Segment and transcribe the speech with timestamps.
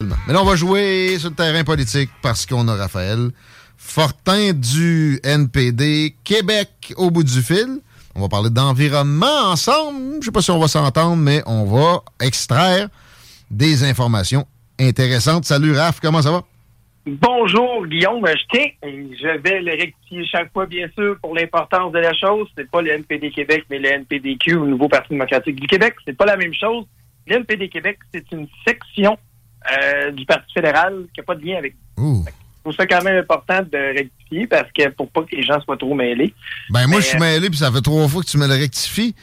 [0.00, 3.30] Mais là, on va jouer sur le terrain politique parce qu'on a Raphaël
[3.76, 7.80] Fortin du NPD Québec au bout du fil.
[8.14, 10.20] On va parler d'environnement ensemble.
[10.20, 12.88] Je sais pas si on va s'entendre, mais on va extraire
[13.50, 14.46] des informations
[14.78, 15.46] intéressantes.
[15.46, 16.44] Salut Raph, comment ça va?
[17.04, 22.14] Bonjour Guillaume, je je vais le rectifier chaque fois bien sûr pour l'importance de la
[22.14, 22.46] chose.
[22.56, 25.96] C'est pas le NPD Québec, mais le NPDQ, le Nouveau Parti démocratique du Québec.
[26.06, 26.84] C'est pas la même chose.
[27.26, 29.18] Le NPD Québec, c'est une section
[29.72, 31.74] euh, du Parti fédéral qui n'a pas de lien avec.
[31.96, 32.24] Ouh.
[32.26, 35.60] Je trouve ça quand même important de rectifier parce que pour pas que les gens
[35.62, 36.34] soient trop mêlés.
[36.70, 38.54] Ben moi, Mais, je suis mêlé, puis ça fait trois fois que tu me le
[38.54, 39.14] rectifies.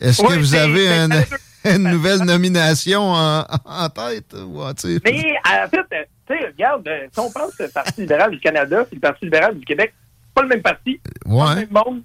[0.00, 0.88] Est-ce Oui, que vous avez
[1.64, 4.34] une, nouvelle nomination en, en tête?
[4.34, 5.00] Ouais, tu sais.
[5.04, 8.40] Mais en fait, euh, tu sais, regarde, euh, si on pense le Parti libéral du
[8.40, 9.92] Canada et le Parti libéral du Québec,
[10.34, 11.54] pas le même parti, pas le Ouais.
[11.56, 12.02] même monde,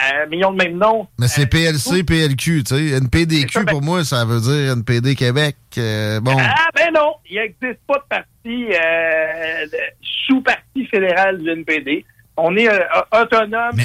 [0.00, 1.06] euh, mais ils ont le même nom.
[1.18, 2.88] Mais c'est Euh, PLC, PLQ, tu sais.
[2.96, 5.56] NPDQ, ça, ben- pour moi, ça veut dire NPD Québec.
[5.78, 6.36] euh, bon.
[6.38, 9.78] Ah ben non, il n'existe pas de parti euh, de
[10.26, 12.04] sous-parti fédéral du NPD.
[12.36, 12.66] On est
[13.12, 13.76] autonome.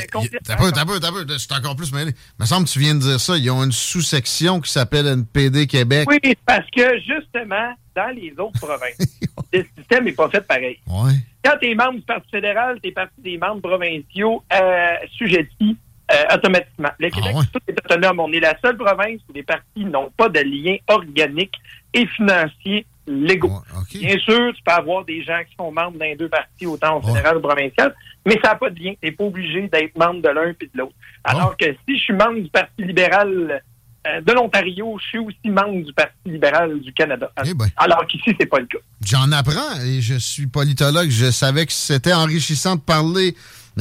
[0.46, 2.12] T'as peu, t'as peu, t'as peu, je suis encore plus mêlé.
[2.40, 3.36] Il me semble que tu viens de dire ça.
[3.38, 6.08] Ils ont une sous-section qui s'appelle NPD Québec.
[6.10, 9.20] Oui, parce que justement, dans les autres provinces,
[9.54, 10.80] le système n'est pas fait pareil.
[10.88, 11.12] Ouais.
[11.44, 15.78] Quand tu es membre du Parti fédéral, tu es parti des membres provinciaux euh, sujettis
[16.12, 16.90] euh, automatiquement.
[17.00, 17.44] Le Québec, ouais?
[17.51, 18.19] tout est autonome.
[18.19, 21.56] On est la seule province où les partis n'ont pas de lien organique
[21.94, 23.62] et financier légaux.
[23.94, 27.01] Bien sûr, tu peux avoir des gens qui sont membres d'un deux partis, autant au
[27.01, 27.95] fédéral ou provincial,
[28.25, 28.94] mais ça n'a pas de lien.
[29.01, 30.95] Tu n'es pas obligé d'être membre de l'un puis de l'autre.
[31.23, 33.62] Alors que si je suis membre du Parti libéral
[34.07, 37.31] euh, de l'Ontario, je suis aussi membre du Parti libéral du Canada.
[37.45, 37.68] Eh ben.
[37.78, 38.79] Alors qu'ici, c'est pas le cas.
[39.06, 41.09] J'en apprends et je suis politologue.
[41.09, 43.35] Je savais que c'était enrichissant de parler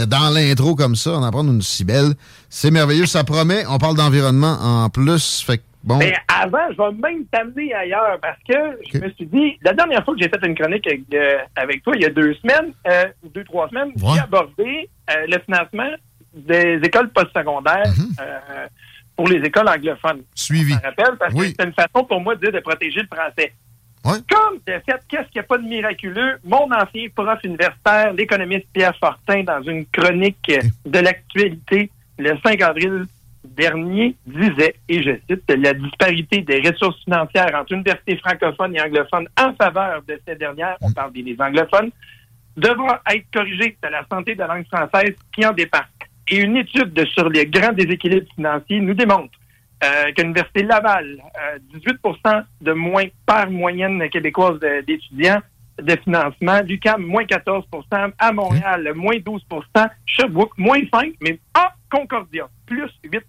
[0.05, 2.12] dans l'intro comme ça, en apprendre une si belle.
[2.51, 3.65] C'est merveilleux, ça promet.
[3.69, 5.43] On parle d'environnement en plus.
[5.47, 5.97] Fait que bon.
[5.99, 8.55] Mais avant, je vais même t'amener ailleurs parce que
[8.93, 11.83] je me suis dit, la dernière fois que j'ai fait une chronique avec, euh, avec
[11.83, 14.15] toi, il y a deux semaines, euh, ou deux, trois semaines, Ouais.
[14.15, 15.91] j'ai abordé euh, le financement
[16.35, 18.67] des écoles postsecondaires euh,
[19.17, 20.23] pour les écoles anglophones.
[20.35, 20.75] Suivi.
[20.75, 21.51] Je rappelle parce Oui.
[21.53, 23.55] que c'est une façon pour moi de dire de protéger le français.
[24.06, 24.19] Ouais.
[24.31, 26.39] Comme de fait, qu'est-ce qu'il n'y a pas de miraculeux?
[26.44, 30.50] Mon ancien prof universitaire, l'économiste Pierre Fortin, dans une chronique
[30.84, 33.06] de l'actualité le 5 avril
[33.44, 39.28] dernier, disait, et je cite, la disparité des ressources financières entre universités francophones et anglophones
[39.41, 41.91] en faveur de ces dernières, on parle des anglophones,
[42.56, 45.83] devra être corrigée de la santé de la langue française qui en dépend.
[46.28, 49.31] Et une étude de- sur les grands déséquilibres financiers nous démontre
[49.84, 51.22] euh, que l'Université Laval,
[51.53, 55.42] euh, 18% de moins par moyenne québécoise d'étudiants
[55.82, 62.48] de financement, l'UQAM, moins 14% à Montréal, moins 12% Sherbrooke, moins 5 mais à Concordia,
[62.66, 63.25] plus 8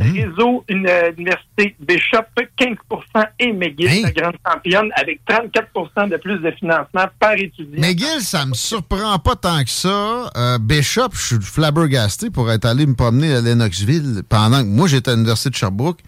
[0.00, 2.24] Réseau, une euh, université Bishop,
[2.58, 7.80] 15% et McGill, la grande championne, avec 34% de plus de financement par étudiant.
[7.80, 10.32] McGill, ça me surprend pas tant que ça.
[10.36, 14.88] Euh, Bishop, je suis flabbergasté pour être allé me promener à Lennoxville pendant que moi
[14.88, 16.00] j'étais à l'Université de Sherbrooke.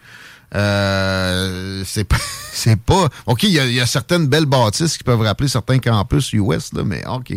[0.54, 2.16] Euh, c'est pas,
[2.56, 3.08] c'est pas.
[3.26, 6.32] OK, il y, a- il y a certaines belles bâtisses qui peuvent rappeler certains campus
[6.32, 7.30] US, là, mais OK.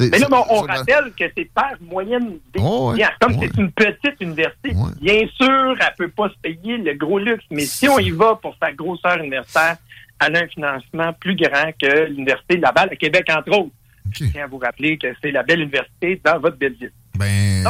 [0.00, 2.96] Mais là, on, rappelle que c'est par moyenne Oh, ouais.
[2.98, 3.08] d'étudiants.
[3.20, 7.44] Comme c'est une petite université, bien sûr, elle peut pas se payer le gros luxe.
[7.50, 9.76] Mais si on y va pour sa grosseur universitaire,
[10.20, 13.70] elle a un financement plus grand que l'Université de Laval à Québec, entre autres.
[14.12, 16.92] Je tiens à vous rappeler que c'est la belle université dans votre belle ville.
[17.16, 17.64] Ben,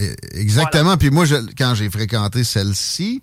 [0.00, 0.96] e- exactement.
[0.96, 3.22] Puis moi, je- quand j'ai fréquenté celle-ci,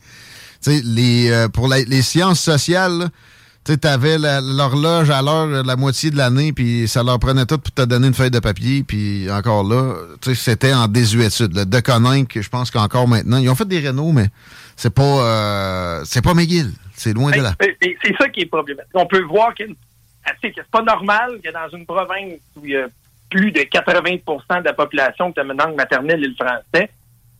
[0.67, 3.09] les, euh, pour la- les sciences sociales, là,
[3.65, 3.75] tu
[4.19, 7.71] la- l'horloge à l'heure euh, la moitié de l'année, puis ça leur prenait tout pour
[7.73, 9.95] te donner une feuille de papier, puis encore là,
[10.35, 11.55] c'était en désuétude.
[11.55, 14.27] Le De Coninck, je pense qu'encore maintenant, ils ont fait des rénaux, mais
[14.75, 16.71] c'est pas, euh, c'est pas McGill.
[16.95, 17.53] C'est loin de là.
[17.59, 18.91] C'est ça qui est problématique.
[18.93, 19.63] On peut voir que
[20.41, 22.87] c'est pas normal que dans une province où il y a
[23.29, 26.89] plus de 80% de la population qui a une langue maternelle et le français,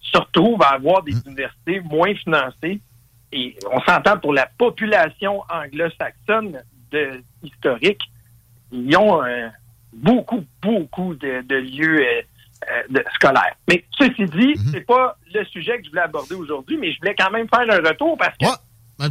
[0.02, 1.22] se retrouve à avoir des mmh.
[1.28, 2.80] universités moins financées.
[3.36, 8.02] Et on s'entend pour la population anglo-saxonne de, historique,
[8.72, 9.50] ils ont euh,
[9.92, 12.22] beaucoup, beaucoup de, lieux euh,
[12.72, 13.56] euh, de, scolaires.
[13.68, 14.72] Mais ceci dit, mmh.
[14.72, 17.70] c'est pas le sujet que je voulais aborder aujourd'hui, mais je voulais quand même faire
[17.70, 18.46] un retour parce que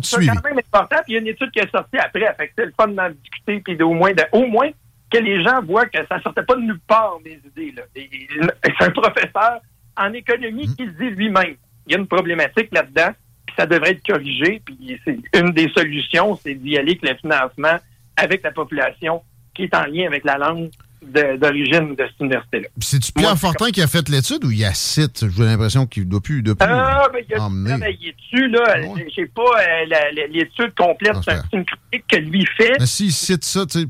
[0.02, 0.96] c'est quand même important.
[1.04, 2.34] Puis il y a une étude qui est sortie après.
[2.38, 4.70] Fait c'est le fun d'en discuter, puis au moins, au moins
[5.12, 7.74] que les gens voient que ça sortait pas de nulle part, mes idées.
[7.94, 9.60] C'est un professeur
[9.98, 11.56] en économie qui le dit lui-même.
[11.86, 13.10] Il y a une problématique là-dedans,
[13.56, 14.62] ça devrait être corrigé.
[14.64, 17.78] Puis c'est une des solutions, c'est d'y aller avec le financement
[18.16, 19.22] avec la population
[19.54, 20.70] qui est en lien avec la langue
[21.02, 22.68] d'origine de, cette université-là.
[22.80, 25.26] C'est-tu Pierre Fortin qui a fait l'étude ou il y a site?
[25.36, 28.62] J'ai l'impression qu'il ne doit plus, doit plus Ah, ben, il a travaillé dessus, là.
[28.68, 31.16] Ah, J'ai pas euh, l'étude complète.
[31.22, 32.76] C'est une critique que lui fait.
[32.80, 33.86] Mais s'il cite ça, tu sais,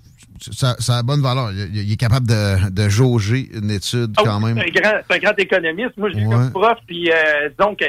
[0.50, 1.52] ça, ça, a bonne valeur.
[1.52, 4.60] Il, est capable de, de, jauger une étude ah quand même.
[4.74, 5.96] C'est un, un, grand économiste.
[5.96, 6.78] Moi, je l'ai comme prof.
[6.86, 7.82] Puis, euh, donc,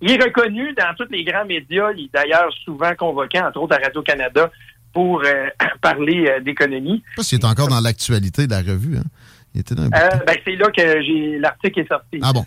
[0.00, 1.90] il est reconnu dans tous les grands médias.
[1.96, 4.50] Il est d'ailleurs souvent convoqué, entre autres à Radio-Canada,
[4.92, 5.46] pour euh,
[5.80, 7.02] parler euh, d'économie.
[7.04, 8.96] Je sais pas s'il est encore dans l'actualité de la revue.
[8.96, 9.04] Hein.
[9.54, 12.18] Il était dans euh, ben, c'est là que j'ai l'article est sorti.
[12.22, 12.44] Ah bon?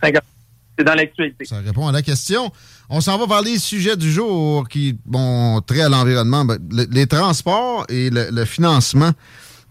[0.75, 1.45] C'est dans l'actualité.
[1.45, 2.51] Ça répond à la question.
[2.89, 6.45] On s'en va vers les sujets du jour qui ont trait à l'environnement.
[6.45, 6.57] Ben,
[6.91, 9.11] les transports et le, financement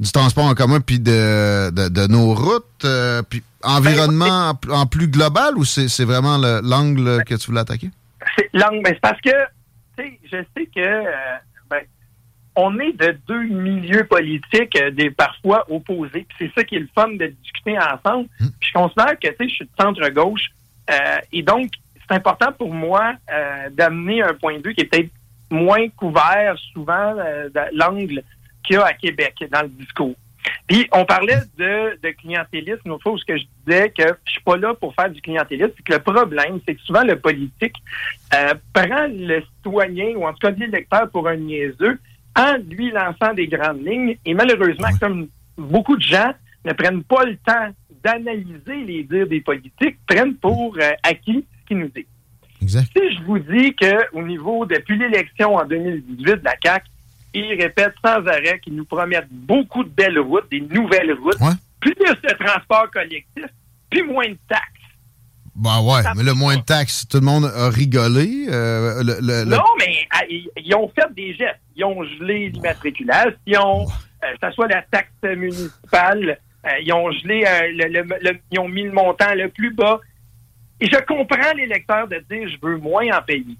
[0.00, 2.84] du transport en commun puis de, de, nos routes.
[2.84, 7.90] Euh, puis environnement ben, en, plus global ou c'est vraiment l'angle que tu voulais attaquer?
[8.36, 9.30] C'est l'angle, mais c'est parce que
[9.98, 10.04] je
[10.56, 11.36] sais que euh,
[11.70, 11.82] ben,
[12.56, 16.26] on est de deux milieux politiques euh, des parfois opposés.
[16.38, 18.28] C'est ça qui est le fun de discuter ensemble.
[18.40, 18.50] Hum.
[18.60, 20.46] Puis je considère que je suis de centre-gauche.
[21.32, 21.70] et donc,
[22.08, 23.14] c'est important pour moi
[23.72, 25.10] d'amener un point de vue qui est peut-être
[25.50, 28.22] moins couvert souvent de l'angle
[28.62, 30.14] qu'il y a à Québec dans le discours.
[30.66, 34.32] Puis on parlait de, de clientélisme une autre fois ce que je disais que je
[34.32, 37.18] suis pas là pour faire du clientélisme, c'est que le problème, c'est que souvent le
[37.18, 37.76] politique
[38.34, 41.98] euh, prend le citoyen ou en tout cas l'électeur pour un niaiseux
[42.36, 46.32] en lui lançant des grandes lignes et malheureusement, comme beaucoup de gens
[46.64, 47.68] ne prennent pas le temps
[48.02, 51.44] d'analyser les dires des politiques, prennent pour acquis
[51.74, 52.06] nous dit.
[52.66, 56.86] Si je vous dis qu'au niveau, depuis l'élection en 2018 de la CAQ,
[57.34, 61.38] ils répètent sans arrêt qu'ils nous promettent beaucoup de belles routes, des nouvelles routes,
[61.80, 63.46] plus de transport collectif,
[63.90, 64.68] puis moins de taxes.
[65.54, 68.46] Ben ouais, mais le moins de taxes, tout le monde a rigolé.
[68.48, 69.02] Euh,
[69.44, 71.60] non, mais ah, ils ont fait des gestes.
[71.76, 73.86] Ils ont gelé l'immatriculation,
[74.24, 77.44] euh, que ce soit la taxe municipale, euh, ils ont gelé,
[78.50, 80.00] ils ont mis le montant le plus bas.
[80.80, 83.56] Et je comprends l'électeur de dire je veux moins en payer.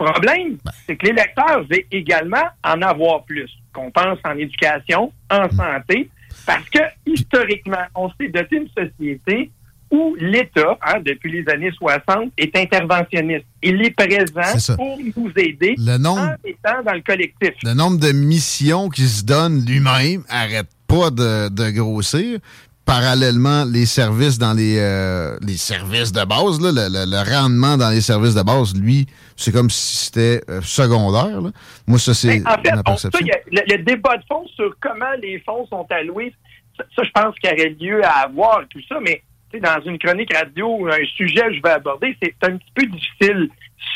[0.00, 0.72] Le problème, ben.
[0.86, 3.50] c'est que l'électeur veut également en avoir plus.
[3.72, 5.50] Qu'on pense en éducation, en mm.
[5.52, 6.10] santé,
[6.44, 9.50] parce que historiquement, on s'est doté d'une société
[9.90, 13.44] où l'État, hein, depuis les années 60, est interventionniste.
[13.62, 17.50] Il est présent pour nous aider en étant dans le collectif.
[17.62, 22.38] Le nombre de missions qu'il se donne lui-même arrête pas de, de grossir
[22.86, 28.34] parallèlement les services dans les, euh, les services de base, le, rendement dans les services
[28.34, 29.06] de base, lui,
[29.36, 31.42] c'est comme si c'était euh, secondaire.
[31.86, 33.26] Moi, ça, c'est ben, en fait, ma perception.
[33.50, 36.32] le, débat de fond sur comment les fonds sont alloués,
[36.78, 39.20] ça, je pense qu'il y aurait lieu à avoir tout ça, mais
[39.60, 43.48] dans une chronique radio, un sujet que je vais aborder, c'est un petit peu difficile.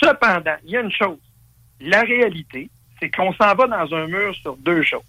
[0.03, 1.19] Cependant, il y a une chose.
[1.81, 5.03] La réalité, c'est qu'on s'en va dans un mur sur deux choses.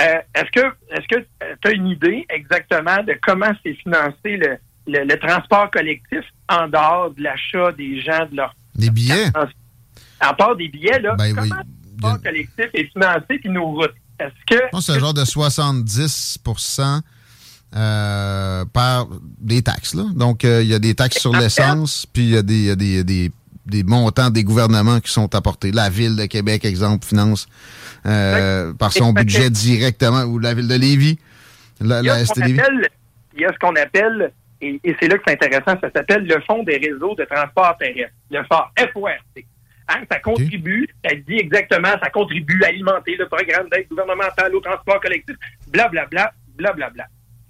[0.00, 1.26] Euh, est-ce que est-ce que
[1.60, 7.10] tu as une idée exactement de comment c'est financé le, le, transport collectif en dehors
[7.10, 9.30] de l'achat des gens de leur des billets?
[10.20, 13.94] En, part des billets, là, ben comment le transport collectif est financé puis nos routes?
[14.20, 14.80] Est-ce que.
[14.80, 16.38] c'est un genre de 70
[17.76, 19.08] euh, par
[19.40, 19.94] des taxes.
[19.94, 20.04] Là.
[20.14, 22.70] Donc, euh, il y a des taxes sur l'essence, puis il y a des, y
[22.70, 23.30] a des, des,
[23.68, 25.70] des montants des gouvernements qui sont apportés.
[25.70, 27.46] La Ville de Québec, exemple, finance
[28.06, 31.18] euh, par son budget directement, ou la Ville de Lévis,
[31.80, 36.26] la, il, y a ce qu'on appelle, et, c'est là que c'est intéressant, ça s'appelle
[36.26, 38.72] le Fonds des réseaux de transport terrestre, le FORT.
[39.90, 44.60] Hein, ça contribue, ça dit exactement, ça contribue à alimenter le programme d'aide gouvernementale au
[44.60, 45.36] transport collectif,
[45.68, 46.90] blablabla, blablabla.
[46.90, 47.06] Bla, bla.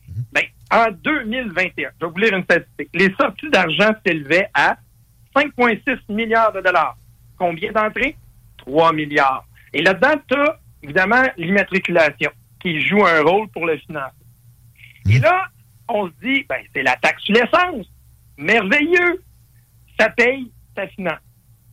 [0.09, 0.25] Mhm.
[0.33, 4.77] ben, en 2021, je vais vous lire une statistique, les sorties d'argent s'élevaient à
[5.39, 6.97] 5,6 milliards de dollars.
[7.39, 8.17] Combien d'entrées?
[8.59, 9.45] 3 milliards.
[9.73, 12.31] Et là-dedans, tu as évidemment l'immatriculation
[12.61, 14.15] qui joue un rôle pour le financer.
[15.09, 15.47] Et là,
[15.89, 17.87] on se dit, ben, c'est la taxe sur l'essence.
[18.37, 19.23] Merveilleux.
[19.99, 21.19] Ça paye, ça finance.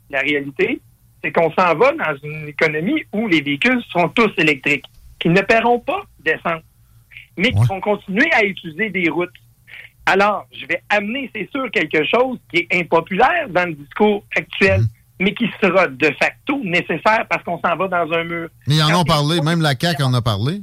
[0.10, 0.82] La réalité,
[1.24, 4.86] c'est qu'on s'en va dans une économie où les véhicules sont tous électriques,
[5.20, 6.62] qui ne paieront pas d'essence,
[7.38, 9.34] mais qui vont continuer à utiliser des routes.
[10.06, 14.82] Alors, je vais amener, c'est sûr, quelque chose qui est impopulaire dans le discours actuel,
[14.82, 14.88] mhm.
[15.20, 18.50] mais qui sera de facto nécessaire parce qu'on s'en va dans un mur.
[18.68, 20.62] Mais ils en ont parlé, même la CAQ en a parlé.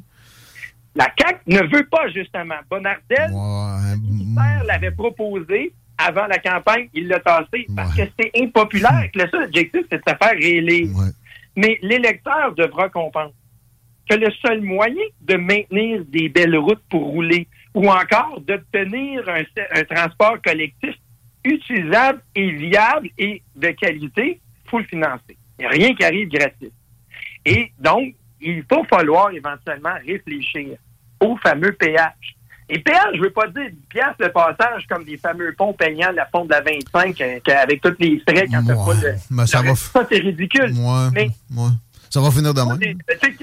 [0.94, 2.54] La CAQ ne veut pas, justement.
[2.70, 9.08] Bonardel, le ministère l'avait proposé avant la campagne, il l'a tassé parce que c'est impopulaire.
[9.14, 10.88] Le seul objectif, c'est de se faire réélire.
[11.56, 13.32] Mais l'électeur devra comprendre
[14.08, 19.42] que le seul moyen de maintenir des belles routes pour rouler ou encore d'obtenir un,
[19.74, 20.94] un, transport collectif
[21.44, 25.36] utilisable et viable et de qualité, il faut le financer.
[25.58, 26.70] Il n'y a rien qui arrive gratis.
[27.44, 30.76] Et donc, il faut falloir éventuellement réfléchir
[31.20, 32.36] au fameux péage.
[32.68, 35.72] Et péage, je ne veux pas dire 10 piastres le passage comme des fameux ponts
[35.72, 39.14] payants, la pont de la 25, euh, avec tous les frais quand ouais, pas le...
[39.30, 39.74] Mais ça, va...
[39.74, 40.72] ça c'est ridicule.
[41.12, 41.28] mais
[42.12, 42.78] ça va finir demain.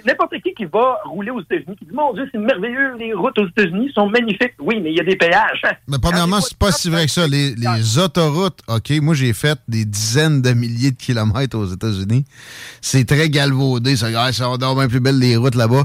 [0.06, 3.38] N'importe qui qui va rouler aux États-Unis, qui dit Mon Dieu, c'est merveilleux, les routes
[3.40, 4.54] aux États-Unis sont magnifiques.
[4.60, 5.64] Oui, mais il y a des péages.
[5.88, 7.28] Mais premièrement, c'est pas si vrai que ça.
[7.28, 12.26] Les, les autoroutes, OK, moi j'ai fait des dizaines de milliers de kilomètres aux États-Unis.
[12.80, 13.96] C'est très galvaudé.
[13.96, 15.84] Ça, ça va bien plus belle les routes là-bas.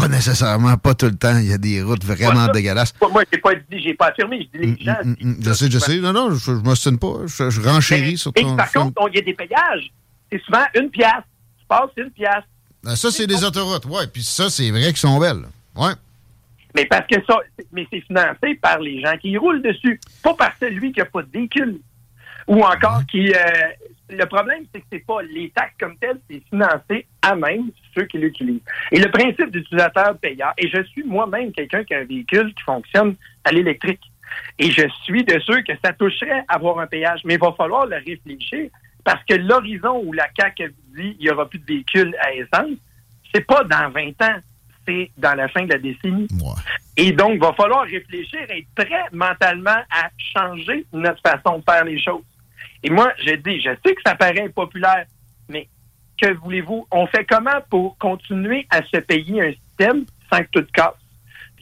[0.00, 1.36] Pas nécessairement, pas tout le temps.
[1.36, 2.94] Il y a des routes vraiment dégueulasses.
[3.02, 4.48] Moi, j'ai pas dit, j'ai pas affirmé.
[4.54, 4.96] Je dis les mm, gens.
[5.04, 5.98] Mm, mm, je sais, je sais.
[5.98, 7.26] Non, non, je, je m'ostine pas.
[7.26, 8.54] Je, renchéris sur ton.
[8.54, 9.92] Et par contre, il y a des péages.
[10.32, 10.88] C'est souvent une
[11.68, 12.44] passe une pièce.
[12.82, 14.04] Ben, ça, c'est des autoroutes, oui.
[14.12, 15.44] Puis ça, c'est vrai qu'ils sont belles.
[15.74, 15.92] Ouais.
[16.74, 17.38] Mais parce que ça,
[17.72, 21.22] mais c'est financé par les gens qui roulent dessus, pas par celui qui n'a pas
[21.22, 21.78] de véhicule.
[22.46, 23.32] Ou encore qui.
[23.32, 23.38] Euh,
[24.10, 28.04] le problème, c'est que c'est pas les taxes comme telles, c'est financé à même ceux
[28.04, 28.60] qui l'utilisent.
[28.92, 32.62] Et le principe d'utilisateur payant, et je suis moi-même quelqu'un qui a un véhicule qui
[32.64, 34.02] fonctionne à l'électrique.
[34.58, 37.20] Et je suis de ceux que ça toucherait à avoir un péage.
[37.24, 38.68] Mais il va falloir le réfléchir
[39.04, 42.78] parce que l'horizon où la CAQ dit qu'il n'y aura plus de véhicules à essence,
[43.34, 44.38] c'est pas dans 20 ans,
[44.86, 46.26] c'est dans la fin de la décennie.
[46.96, 51.64] Et donc, il va falloir réfléchir et être prêt mentalement à changer notre façon de
[51.64, 52.22] faire les choses.
[52.82, 55.06] Et moi, j'ai dit, je sais que ça paraît impopulaire,
[55.48, 55.68] mais
[56.20, 56.86] que voulez-vous?
[56.90, 60.94] On fait comment pour continuer à se payer un système sans que tout casse?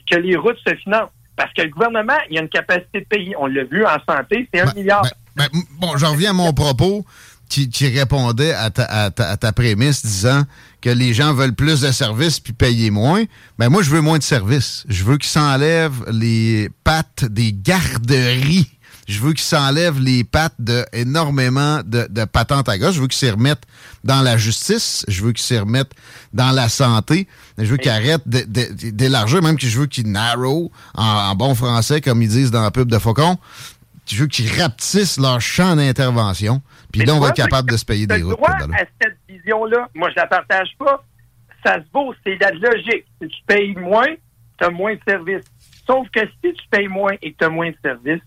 [0.09, 1.09] que les routes se financent?
[1.35, 3.35] Parce que le gouvernement, il a une capacité de payer.
[3.37, 5.01] On l'a vu en santé, c'est un ben, milliard.
[5.35, 7.05] Ben, ben, bon, j'en reviens à mon propos
[7.49, 10.43] qui, répondait à ta, prémisse disant
[10.81, 13.23] que les gens veulent plus de services puis payer moins.
[13.59, 14.83] Ben moi, je veux moins de services.
[14.89, 18.69] Je veux qu'ils s'enlèvent les pattes des garderies.
[19.07, 22.95] Je veux qu'ils s'enlèvent les pattes de énormément de, patentes à gauche.
[22.95, 23.63] Je veux qu'ils s'y remettent
[24.03, 25.05] dans la justice.
[25.07, 25.91] Je veux qu'ils s'y remettent
[26.33, 27.27] dans la santé.
[27.57, 32.01] Je veux qu'ils arrêtent d'élargir, même que je veux qu'ils narrow en, en, bon français,
[32.01, 33.37] comme ils disent dans la pub de Faucon.
[34.05, 36.61] Je veux qu'ils rapetissent leur champ d'intervention.
[36.91, 38.37] Puis là, on va être capable de se payer des routes.
[38.37, 41.03] droit à cette vision-là, moi, je la partage pas.
[41.65, 43.05] Ça se vaut, c'est la logique.
[43.21, 44.13] Si tu payes moins,
[44.57, 45.45] tu as moins de services.
[45.87, 48.21] Sauf que si tu payes moins et que tu as moins de services,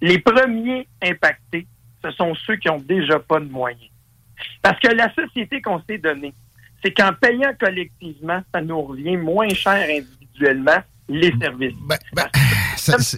[0.00, 1.66] les premiers impactés,
[2.04, 3.90] ce sont ceux qui ont déjà pas de moyens.
[4.62, 6.34] Parce que la société qu'on s'est donnée,
[6.82, 11.74] c'est qu'en payant collectivement, ça nous revient moins cher individuellement les services.
[11.82, 12.28] Ben, ben,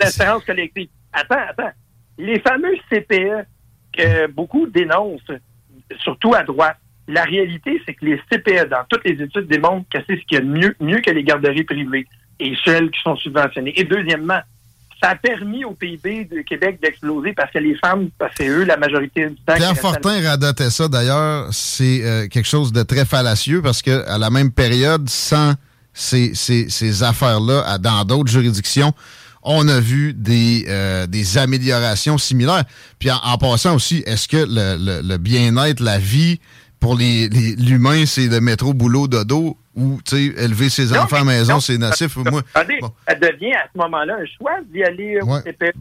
[0.00, 0.88] l'assurance collective.
[1.12, 1.73] Attends, attends.
[2.21, 3.47] Les fameux CPE,
[3.93, 5.33] que beaucoup dénoncent,
[6.03, 6.77] surtout à droite.
[7.09, 10.35] La réalité, c'est que les CPE, dans toutes les études, démontrent que c'est ce qu'il
[10.35, 12.07] y a de mieux, mieux que les garderies privées
[12.39, 13.73] et celles qui sont subventionnées.
[13.77, 14.41] Et deuxièmement,
[15.03, 18.77] ça a permis au PIB de Québec d'exploser parce que les femmes, c'est eux la
[18.77, 19.55] majorité du temps.
[19.57, 21.49] Pierre Fortin radotait ça d'ailleurs.
[21.53, 25.55] C'est euh, quelque chose de très fallacieux parce que à la même période, sans
[25.93, 28.93] ces, ces, ces affaires-là dans d'autres juridictions,
[29.43, 32.65] on a vu des, euh, des améliorations similaires.
[32.99, 36.41] Puis en, passant aussi, est-ce que le, le, bien-être, la vie
[36.79, 41.25] pour l'humain, les, l'humain, c'est le métro boulot dodo ou élever ses enfants à la
[41.25, 42.17] maison, c'est nocif?
[42.17, 45.73] Moi, Ça devient à ce moment-là un choix d'y aller au CPE.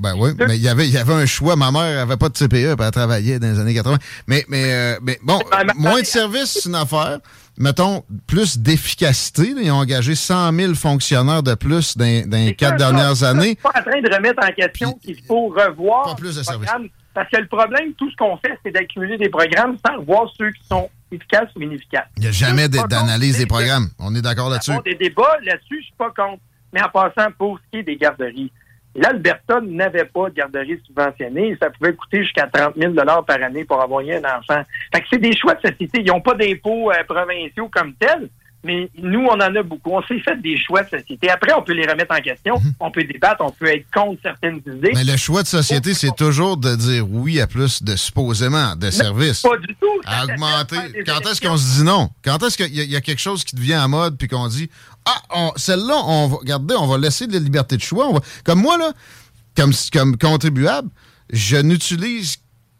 [0.00, 1.54] Ben oui, mais il y avait, y avait un choix.
[1.56, 3.98] Ma mère n'avait pas de CPE, elle travaillait dans les années 80.
[4.26, 5.40] Mais, mais, euh, mais bon,
[5.76, 7.18] moins de services, c'est une affaire
[7.58, 9.54] mettons, plus d'efficacité.
[9.56, 13.42] Ils ont engagé 100 000 fonctionnaires de plus dans, les quatre dernières années.
[13.42, 16.42] Je suis pas en train de remettre en question qu'il faut revoir pas plus de
[16.42, 16.88] programme.
[17.14, 20.50] Parce que le problème, tout ce qu'on fait, c'est d'accumuler des programmes sans voir ceux
[20.50, 22.08] qui sont efficaces ou inefficaces.
[22.16, 23.88] Il n'y a jamais d'analyse des programmes.
[23.98, 24.72] On est d'accord là-dessus.
[24.72, 26.42] Il y a des débats là-dessus, je suis pas contre.
[26.72, 28.52] Mais en passant, pour ce qui est des garderies,
[28.96, 31.56] L'Alberta n'avait pas de garderie subventionnée.
[31.60, 34.62] Ça pouvait coûter jusqu'à 30 000 par année pour avoir un enfant.
[34.92, 36.00] Fait que c'est des choix de société.
[36.00, 38.28] Ils n'ont pas d'impôts euh, provinciaux comme tels,
[38.66, 39.92] mais nous, on en a beaucoup.
[39.92, 41.30] On s'est fait des choix de société.
[41.30, 42.56] Après, on peut les remettre en question.
[42.58, 42.72] Mhm.
[42.80, 43.42] On peut débattre.
[43.44, 44.90] On peut être contre certaines idées.
[44.94, 48.90] Mais le choix de société, c'est toujours de dire oui à plus de supposément de
[48.90, 49.42] services.
[49.42, 50.00] Pas du tout.
[50.04, 51.04] À augmenter.
[51.06, 52.10] Quand est-ce qu'on se dit non?
[52.24, 54.68] Quand est-ce qu'il y, a quelque chose qui devient en mode puis qu'on dit
[55.04, 58.10] Ah, celle-là, on va regardez, on va laisser de la liberté de choix.
[58.44, 58.92] Comme moi, là,
[59.56, 60.88] comme, comme contribuable,
[61.30, 62.38] je n'utilise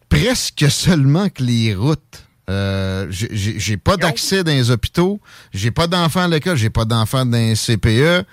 [0.09, 2.26] presque seulement que les routes.
[2.49, 5.21] Euh, j'ai pas d'accès dans les hôpitaux,
[5.53, 8.25] j'ai pas d'enfants à l'école, j'ai pas d'enfants dans les CPE.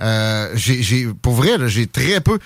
[0.00, 2.38] Euh, j'ai, pour vrai, j'ai très peu.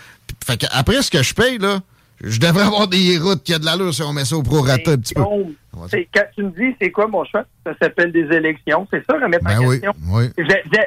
[0.44, 1.80] Fait après ce que je paye, là,
[2.22, 4.92] je devrais avoir des routes qui a de l'allure si on met ça au prorata
[4.92, 5.22] un petit peu.
[5.22, 7.44] Quand tu me dis, c'est quoi mon choix?
[7.64, 8.86] Ça s'appelle des élections.
[8.90, 9.92] C'est ça, remettre ben en question.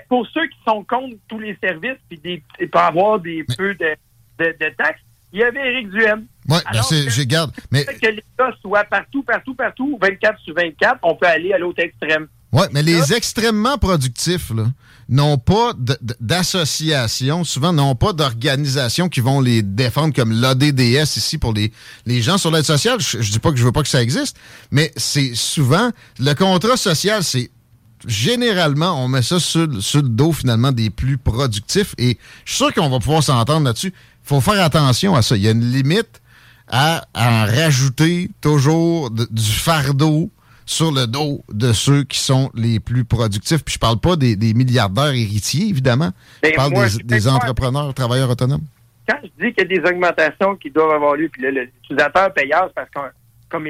[0.09, 3.95] pour ceux qui sont contre tous les services puis des, pas avoir des peu de,
[4.39, 6.25] de taxes, il y avait Éric Duhem.
[6.49, 7.51] Oui, ben j'ai garde.
[7.71, 7.85] Mais...
[7.85, 12.27] Que l'État soit partout, partout, partout, 24 sur 24, on peut aller à l'autre extrême.
[12.51, 14.51] Oui, mais les extrêmement productifs,
[15.07, 15.73] n'ont pas
[16.19, 21.71] d'association, souvent n'ont pas d'organisation qui vont les défendre comme l'ADDS ici pour les,
[22.05, 22.99] les gens sur l'aide sociale.
[22.99, 24.37] Je, je dis pas que je veux pas que ça existe,
[24.71, 27.51] mais c'est souvent le contrat social, c'est
[28.07, 32.57] généralement, on met ça sur, sur, le dos finalement des plus productifs et je suis
[32.57, 33.93] sûr qu'on va pouvoir s'entendre là-dessus
[34.29, 35.35] faut faire attention à ça.
[35.35, 36.21] Il y a une limite
[36.69, 40.29] à, en rajouter toujours du fardeau
[40.65, 43.63] sur le dos de ceux qui sont les plus productifs.
[43.63, 46.11] Puis je parle pas des, milliardaires héritiers, évidemment.
[46.43, 46.73] je parle
[47.03, 48.65] des, entrepreneurs, travailleurs autonomes.
[49.07, 52.71] Quand je dis qu'il y a des augmentations qui doivent avoir lieu, puis l'utilisateur payeur,
[52.75, 53.01] parce qu'on
[53.49, 53.67] comme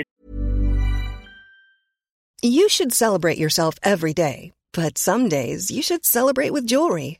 [2.43, 7.19] You should celebrate yourself every day, but some days you should celebrate with jewelry.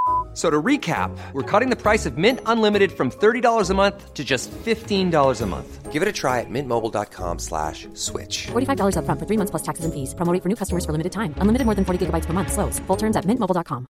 [0.33, 4.23] So to recap, we're cutting the price of Mint Unlimited from $30 a month to
[4.23, 5.91] just $15 a month.
[5.91, 8.47] Give it a try at mintmobile.com slash switch.
[8.47, 10.15] $45 up front for three months plus taxes and fees.
[10.15, 11.35] Promo for new customers for limited time.
[11.39, 12.53] Unlimited more than 40 gigabytes per month.
[12.53, 12.79] Slows.
[12.87, 13.85] Full terms at mintmobile.com.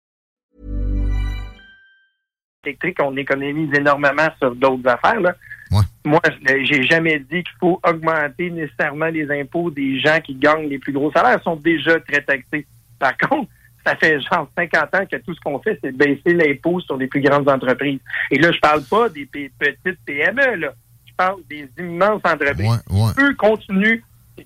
[2.64, 5.20] Électrique, on économise énormément sur d'autres affaires.
[5.20, 5.34] Là.
[5.70, 5.82] Ouais.
[6.04, 6.20] Moi,
[6.64, 10.92] j'ai jamais dit qu'il faut augmenter nécessairement les impôts des gens qui gagnent les plus
[10.92, 11.38] gros salaires.
[11.38, 12.66] Ils sont déjà très taxés.
[12.98, 13.50] Par contre,
[13.90, 17.06] ça fait genre 50 ans que tout ce qu'on fait, c'est baisser l'impôt sur les
[17.06, 18.00] plus grandes entreprises.
[18.30, 20.72] Et là, je parle pas des petites PME, là.
[21.06, 22.82] Je parle des immenses entreprises.
[23.18, 24.02] Eux continuent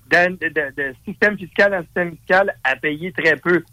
[0.09, 3.63] de, système fiscal en système fiscal à payer très peu.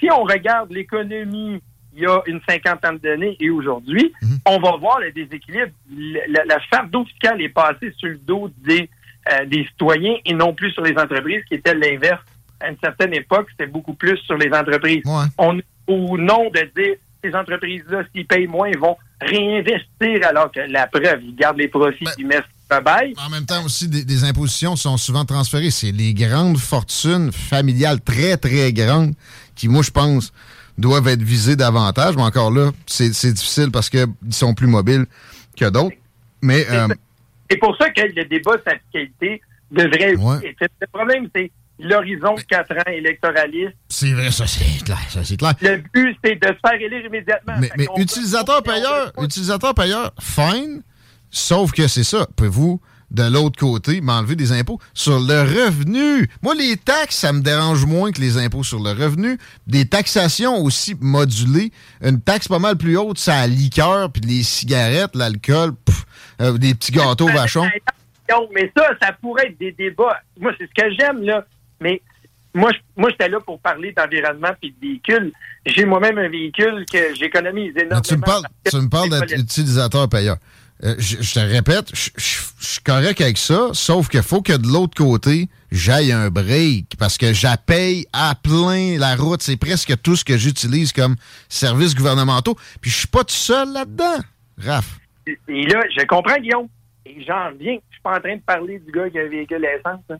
[0.00, 1.62] si on regarde l'économie
[1.96, 4.38] il y a une cinquantaine d'années et aujourd'hui, mhm.
[4.46, 5.70] on va voir le déséquilibre.
[6.28, 8.90] La, fardeau fiscal est passé sur le dos des,
[9.32, 12.20] euh, des citoyens et non plus sur les entreprises, qui était l'inverse
[12.64, 15.02] à une certaine époque, c'était beaucoup plus sur les entreprises.
[15.38, 20.60] On, au nom de dire ces entreprises-là, s'ils payent moins, ils vont réinvestir alors que
[20.60, 22.44] la preuve, ils gardent les profits, ben, ils mettent
[22.80, 23.14] bail.
[23.24, 25.70] En même temps aussi, des, impositions sont souvent transférées.
[25.70, 29.14] C'est les grandes fortunes familiales très, très grandes
[29.54, 30.32] qui, moi, je pense,
[30.78, 32.16] doivent être visées davantage.
[32.16, 35.06] Mais encore là, c'est difficile parce qu'ils sont plus mobiles
[35.56, 35.96] que d'autres.
[36.42, 36.64] Mais.
[36.64, 40.14] C'est euh, pour ça que le débat de sa fiscalité devrait.
[40.14, 43.74] Le problème, c'est l'horizon de quatre ans électoraliste.
[43.88, 45.54] C'est vrai, ça c'est clair, ça c'est clair.
[45.60, 47.54] Le but, c'est de se faire élire immédiatement.
[47.60, 50.82] Mais, mais utilisateur payeur, utilisateur payeur, fine,
[51.30, 52.26] sauf que c'est ça.
[52.36, 56.28] Pouvez-vous, de l'autre côté, m'enlever des impôts sur le revenu?
[56.42, 59.38] Moi, les taxes, ça me dérange moins que les impôts sur le revenu.
[59.66, 61.72] Des taxations aussi modulées.
[62.02, 65.72] Une taxe pas mal plus haute, ça a liqueur, puis les cigarettes, l'alcool,
[66.40, 67.68] euh, des petits gâteaux vachons.
[68.54, 70.18] Mais ça, ça pourrait être des débats.
[70.40, 71.44] Moi, c'est ce que j'aime, là.
[71.84, 72.02] Mais
[72.54, 75.32] moi, moi, j'étais là pour parler d'environnement et de véhicules.
[75.66, 78.00] J'ai moi-même un véhicule que j'économise énormément.
[78.00, 80.38] tu me parles, tu me parles d'être utilisateur payeur.
[80.82, 84.96] Euh, je, te répète, je, suis correct avec ça, sauf qu'il faut que de l'autre
[84.96, 89.42] côté, j'aille un break parce que j'appelle à plein la route.
[89.42, 91.16] C'est presque tout ce que j'utilise comme
[91.48, 92.56] services gouvernementaux.
[92.80, 94.18] Puis je suis pas tout seul là-dedans,
[94.58, 94.98] Raph.
[95.26, 96.68] Et là, je comprends, Guillaume.
[97.06, 97.78] Et j'en viens.
[97.90, 100.18] Je suis pas en train de parler du gars qui a un véhicule à essence.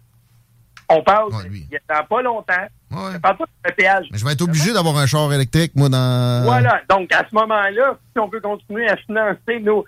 [0.88, 3.14] On parle, il n'y a pas longtemps, Ouais.
[3.14, 4.06] Je parle pas de péage.
[4.12, 6.44] Mais je vais être obligé d'avoir un char électrique, moi, dans.
[6.44, 6.80] Voilà.
[6.88, 9.84] Donc, à ce moment-là, si on veut continuer à financer nos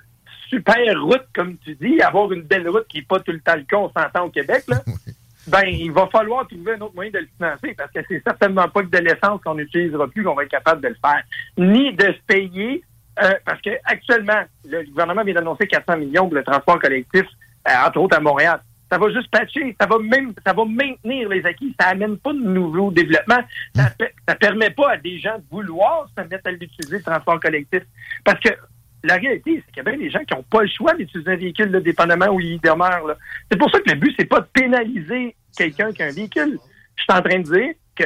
[0.49, 3.57] super routes, comme tu dis, avoir une belle route qui n'est pas tout le temps
[3.57, 4.81] le cas, on s'entend au Québec, là,
[5.47, 8.69] ben, il va falloir trouver un autre moyen de le financer parce que c'est certainement
[8.69, 11.23] pas que de l'essence qu'on n'utilisera plus qu'on va être capable de le faire.
[11.59, 12.83] Ni de se payer,
[13.23, 17.25] euh, parce que actuellement, le gouvernement vient d'annoncer 400 millions pour le transport collectif,
[17.69, 18.61] euh, entre autres à Montréal.
[18.91, 22.33] Ça va juste patcher, ça va même, ça va maintenir les acquis, ça amène pas
[22.33, 23.41] de nouveaux développements,
[23.75, 27.03] ça, pe- ça permet pas à des gens de vouloir se mettre à l'utiliser le
[27.03, 27.83] transport collectif.
[28.25, 28.51] Parce que
[29.03, 31.31] la réalité, c'est qu'il y a bien des gens qui n'ont pas le choix d'utiliser
[31.33, 33.07] un véhicule, là, dépendamment où ils demeurent.
[33.09, 33.17] là.
[33.51, 36.59] C'est pour ça que le but, c'est pas de pénaliser quelqu'un qui a un véhicule.
[36.97, 38.05] Je suis en train de dire que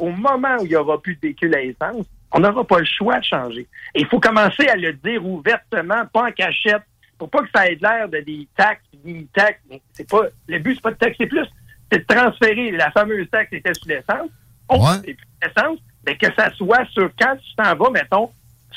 [0.00, 2.84] au moment où il n'y aura plus de véhicule à essence, on n'aura pas le
[2.84, 3.66] choix de changer.
[3.94, 6.82] Et il faut commencer à le dire ouvertement, pas en cachette,
[7.18, 9.60] pour pas que ça ait l'air de des taxes, des taxes.
[9.70, 11.46] Mais c'est pas le but, c'est pas de taxer plus,
[11.90, 14.30] c'est de transférer la fameuse taxe qui était sur l'essence.
[14.68, 14.96] On Ouais.
[15.04, 18.30] c'est plus l'essence, mais que ça soit sur quand tu t'en vas, mettons,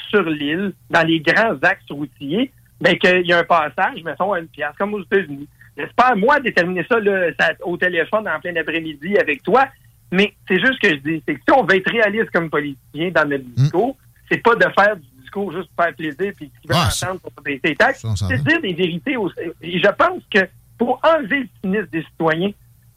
[0.10, 4.40] sur l'île, dans les grands axes routiers, ben qu'il y a un passage, mettons, à
[4.40, 5.48] une pièce, comme aux États-Unis.
[5.76, 9.68] J'espère, moi, déterminer ça, là, ça, au téléphone en plein après-midi avec toi.
[10.12, 11.24] Mais c'est juste ce que je dis.
[11.28, 13.98] C'est que si on veut être réaliste comme politicien dans notre discours,
[14.32, 17.20] c'est pas de faire du discours juste pour faire plaisir puis qui veut Ah, entendre
[17.20, 18.06] pour les taxes.
[18.16, 19.18] C'est dire des vérités.
[19.18, 19.30] Au,
[19.62, 22.52] et je pense que pour enlever le cynisme des citoyens,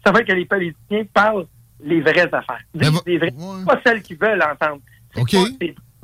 [0.05, 1.47] ça va que les politiciens parlent
[1.85, 2.63] les vraies affaires.
[2.75, 3.65] Mais les vraies, ouais.
[3.67, 4.81] pas celles qu'ils veulent entendre.
[5.17, 5.37] OK.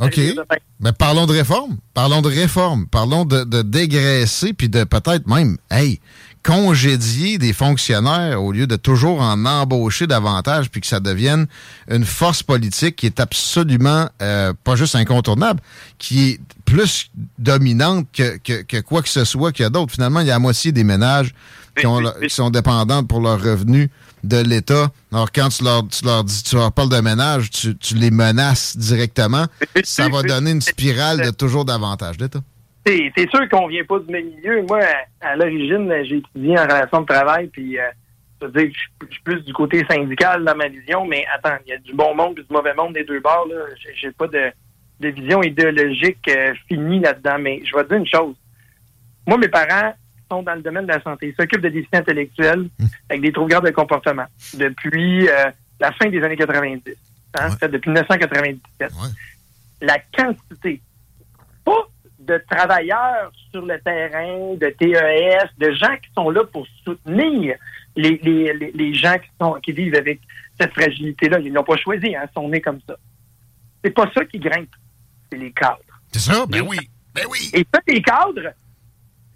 [0.01, 0.15] OK.
[0.15, 0.35] des.
[0.81, 1.79] Mais parlons de réforme.
[1.95, 2.87] Parlons de réforme.
[2.87, 6.01] Parlons de, de dégraisser, puis de peut-être même, hey,
[6.43, 11.47] congédier des fonctionnaires au lieu de toujours en embaucher davantage, puis que ça devienne
[11.91, 15.61] une force politique qui est absolument euh, pas juste incontournable,
[15.99, 19.93] qui est plus dominante que, que, que quoi que ce soit qu'il y a d'autres.
[19.93, 21.35] Finalement, il y a la moitié des ménages
[21.77, 23.89] qui, ont leur- qui sont dépendants pour leurs revenus
[24.25, 24.91] de l'État.
[25.13, 28.11] Alors, quand tu leur, tu leur dis, tu leur parles de ménage, tu, tu les
[28.11, 29.47] menaces directement.
[29.85, 32.41] Ça va donner une spirale de toujours davantage d'État.
[32.87, 34.63] C'est sûr qu'on vient pas du même milieu?
[34.63, 34.81] Moi,
[35.21, 37.83] à, à l'origine, j'ai étudié en relation de travail, puis euh,
[38.41, 41.71] je veux dire, je suis- plus du côté syndical dans ma vision, mais attends, il
[41.71, 43.47] y a du bon monde et du mauvais monde des deux bords.
[43.51, 43.57] là.
[43.95, 44.51] J'ai- pas de,
[45.01, 48.35] de vision idéologique euh, finie là-dedans, mais je vais te dire une chose.
[49.27, 49.93] Moi, mes parents
[50.31, 51.29] sont dans le domaine de la santé.
[51.29, 52.69] Ils s'occupent de déficients intellectuels
[53.11, 56.83] avec des troubles graves de comportement depuis euh, la fin des années 90.
[57.39, 57.69] Hein, Ouais.
[57.69, 58.61] depuis 1997.
[58.93, 59.09] Ouais.
[59.83, 60.81] La quantité,
[61.65, 61.87] pas
[62.29, 67.57] de travailleurs sur le terrain, de TES, de gens qui sont là pour soutenir
[67.97, 70.21] les, les, les, les gens qui, sont, qui vivent avec
[70.61, 71.39] cette fragilité-là.
[71.41, 72.97] Ils n'ont pas choisi, hein, ils sont nés comme ça.
[73.83, 74.71] C'est pas ça qui grimpe,
[75.31, 75.79] c'est les cadres.
[76.13, 76.45] C'est ça?
[76.47, 76.77] Ben oui.
[77.15, 77.51] Ben oui.
[77.55, 78.53] Et ça, les cadres,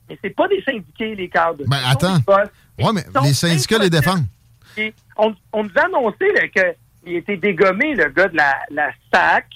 [0.08, 1.64] mais c'est pas des syndiqués, les cadres.
[1.66, 2.18] Ben, attends.
[2.26, 2.48] boss.
[2.78, 4.26] Ouais, mais les syndicats les défendent.
[4.76, 6.26] Et on, on nous a annoncé
[7.04, 9.46] qu'il était dégommé, le gars de la, la SAC.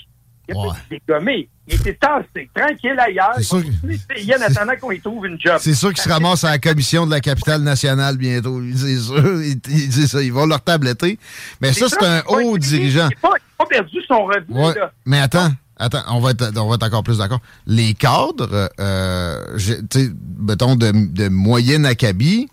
[0.48, 0.68] Il a Ouais.
[0.68, 1.48] pas été dégommé.
[1.68, 3.32] Il était tassé, tranquille ailleurs.
[3.36, 5.56] C'est Il sûr que- en attendant qu'on y trouve une job.
[5.60, 8.60] C'est sûr qu'ils se ramassent à la commission de la capitale nationale bientôt.
[8.76, 9.18] C'est sûr.
[9.42, 10.22] Ils, ils disent ça.
[10.22, 11.18] Ils vont leur tabletter.
[11.60, 13.08] Mais ça, c'est un pas haut dirigeant.
[13.10, 14.46] Il n'a pas, perdu son revenu.
[14.60, 14.92] Ouais, là.
[15.06, 17.40] mais attends, attends, on va être, on va être encore plus d'accord.
[17.66, 22.48] Les cadres, euh, j'ai- tu sais, mettons, de, de moyenne acabit,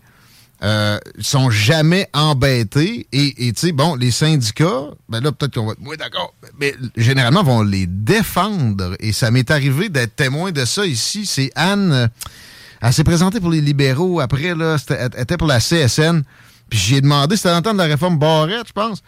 [0.64, 3.08] euh, sont jamais embêtés.
[3.12, 7.44] Et, tu sais, bon, les syndicats, ben là, peut-être qu'on va moins d'accord, mais généralement,
[7.44, 8.96] vont les défendre.
[9.00, 11.26] Et ça m'est arrivé d'être témoin de ça ici.
[11.26, 12.08] C'est Anne, euh,
[12.82, 14.20] elle s'est présentée pour les libéraux.
[14.20, 16.24] Après, là, elle était pour la CSN.
[16.70, 19.04] Puis j'ai demandé, c'était dans le de la réforme Barrette, je pense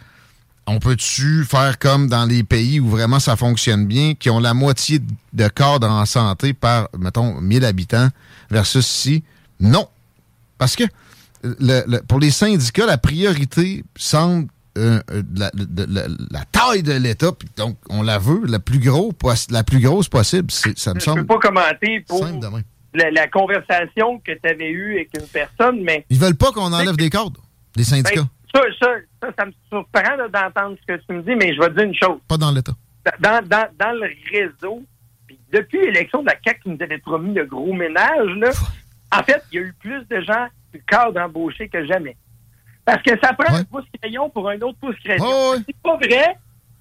[0.67, 4.53] on peut-tu faire comme dans les pays où vraiment ça fonctionne bien, qui ont la
[4.53, 4.99] moitié
[5.33, 8.09] de cadres en santé par, mettons, 1000 habitants,
[8.49, 9.23] versus ici?
[9.59, 9.87] Non.
[10.57, 10.83] Parce que
[11.59, 16.83] le- le- pour les syndicats, la priorité semble euh, euh, la, de- la- la taille
[16.83, 19.13] de l'État, donc on la veut la plus, gros,
[19.49, 20.51] la plus grosse possible.
[20.51, 22.25] Ça me Je ne peux semble pas commenter pour
[22.93, 26.73] la, la conversation que tu avais eue avec une personne, mais Ils veulent pas qu'on
[26.73, 27.41] enlève des cadres,
[27.77, 28.87] les syndicats, ben, ça, ça,
[29.21, 31.83] ça, ça me surprend d'entendre ce que tu me dis, mais je vais te dire
[31.85, 32.19] une chose.
[32.27, 32.73] pas dans l'État.
[33.19, 34.83] dans, dans, dans le réseau,
[35.27, 38.51] puis depuis l'élection de la CAQ qui nous avait promis le gros ménage, là,
[39.17, 40.47] en fait, il y a eu plus de gens
[40.87, 42.15] cadre embauchés que jamais.
[42.83, 43.61] Parce que ça prend Ouais.
[43.61, 45.25] un pouce crayon pour un autre pouce crayon.
[45.51, 45.57] Ouais.
[45.65, 46.37] C'est pas vrai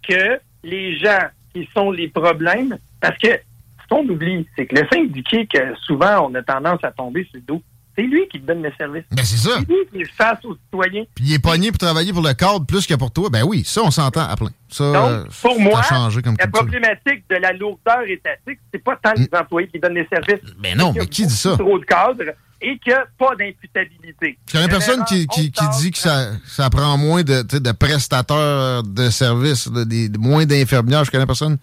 [0.06, 4.86] que les gens qui sont les problèmes, parce que ce qu'on oublie, c'est que le
[4.92, 7.62] syndiqué que souvent on a tendance à tomber sur le dos,
[7.96, 9.04] c'est lui qui te donne le service.
[9.12, 9.56] Ben c'est ça.
[9.60, 11.04] C'est lui qui est face aux citoyens.
[11.14, 13.30] Puis il est pogné pour travailler pour le cadre plus que pour toi.
[13.30, 14.50] Ben oui, ça, on s'entend à plein.
[14.68, 16.60] Ça, Donc, pour moi, ça a changé comme la culture.
[16.62, 20.40] problématique de la lourdeur étatique, c'est pas tant les employés qui donnent les services.
[20.58, 21.56] Ben non, mais qui dit ça?
[21.56, 22.32] Trop de cadres.
[22.60, 24.38] Et que pas d'imputabilité.
[24.46, 28.82] Je connais personne qui, qui, qui dit que ça, ça prend moins de, de prestataires
[28.82, 31.04] de services, de, de, moins d'infirmières.
[31.04, 31.58] Je connais personne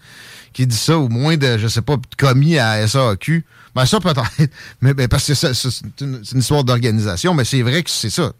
[0.52, 3.44] qui dit ça, ou moins de, je sais pas, de commis à SAQ.
[3.74, 4.22] Ben ça peut-être,
[4.80, 5.52] mais, mais, parce que c'est
[6.00, 8.32] une, une, histoire d'organisation, mais c'est vrai que c'est ça.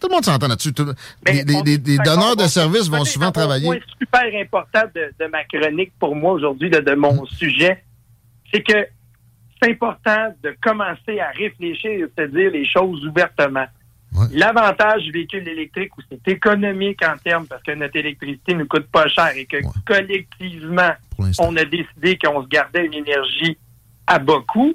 [0.00, 0.72] Tout le monde s'entend là-dessus.
[1.26, 3.68] Les, les, les, donneurs de services vont souvent travailler.
[3.68, 7.82] Un point super important de, de, ma chronique pour moi aujourd'hui, de, de, mon sujet,
[8.52, 8.86] c'est que
[9.62, 13.66] c'est important de commencer à réfléchir et de se dire les choses ouvertement.
[14.14, 14.26] Ouais.
[14.32, 18.86] L'avantage du véhicule électrique, où c'est économique en termes, parce que notre électricité ne coûte
[18.92, 19.72] pas cher et que Ouais.
[19.86, 20.90] collectivement,
[21.38, 23.56] on a décidé qu'on se gardait une énergie
[24.06, 24.74] à bas coût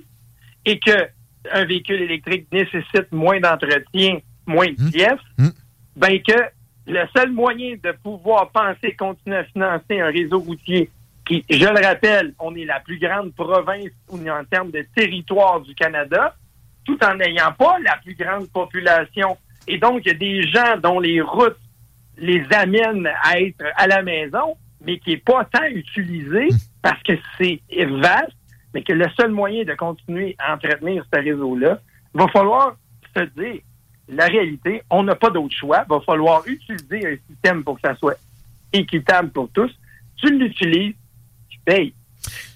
[0.65, 1.07] et que
[1.53, 5.47] un véhicule électrique nécessite moins d'entretien, moins de pièces, Mmh.
[5.95, 6.33] ben que
[6.87, 10.89] le seul moyen de pouvoir penser continuer à financer un réseau routier
[11.27, 15.75] qui, je le rappelle, on est la plus grande province en termes de territoire du
[15.75, 16.35] Canada,
[16.85, 19.37] tout en n'ayant pas la plus grande population.
[19.67, 21.59] Et donc, il y a des gens dont les routes
[22.17, 26.47] les amènent à être à la maison, mais qui n'est pas tant utilisé
[26.81, 28.31] parce que c'est vaste,
[28.73, 31.79] mais que le seul moyen de continuer à entretenir ce réseau-là,
[32.13, 32.77] va falloir
[33.15, 33.61] se dire,
[34.07, 37.95] la réalité, on n'a pas d'autre choix, va falloir utiliser un système pour que ça
[37.95, 38.17] soit
[38.71, 39.71] équitable pour tous.
[40.17, 40.95] Tu l'utilises,
[41.67, 41.93] Et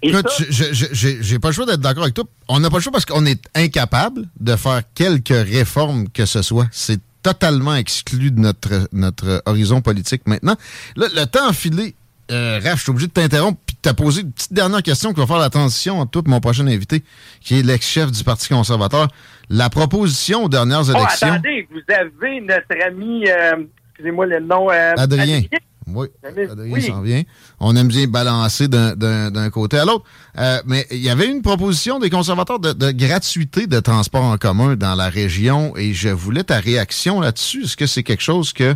[0.02, 2.26] Écoute, j'ai pas le choix d'être d'accord avec toi.
[2.47, 6.41] On n'a pas le choix parce qu'on est incapable de faire quelque réforme que ce
[6.41, 6.67] soit.
[6.71, 10.56] C'est totalement exclu de notre, notre horizon politique maintenant.
[10.95, 11.95] Là, le temps a filé.
[12.32, 15.13] Euh, Raph, je suis obligé de t'interrompre puis de te poser une petite dernière question
[15.13, 17.04] qui va faire la transition entre toi et mon prochain invité,
[17.41, 19.08] qui est l'ex-chef du Parti conservateur.
[19.50, 21.28] La proposition aux dernières Oh, élections...
[21.34, 24.69] attendez, vous avez notre ami, euh, excusez-moi le nom.
[24.71, 25.41] euh, Adrien.
[25.95, 26.82] Oui, Adrien, Adrien oui.
[26.84, 27.23] s'en vient.
[27.60, 30.06] On aime bien balancer d'un- côté à l'autre.
[30.38, 34.38] Euh, mais il y avait une proposition des conservateurs de, de gratuité de transport en
[34.38, 37.63] commun dans la région et je voulais ta réaction là-dessus.
[37.63, 38.75] Est-ce que c'est quelque chose que,